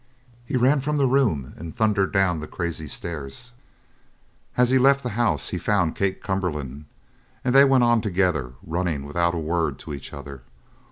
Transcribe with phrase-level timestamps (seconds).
[0.47, 3.51] he ran from the room and thundered down the crazy stairs.
[4.57, 6.85] As he left the house he found Kate Cumberland,
[7.45, 10.41] and they went on together, running without a word to each other.